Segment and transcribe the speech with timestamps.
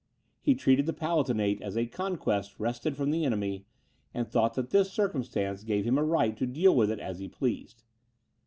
[0.41, 3.67] He treated the Palatinate as a conquest wrested from the enemy,
[4.15, 7.27] and thought that this circumstance gave him a right to deal with it as he
[7.27, 7.83] pleased.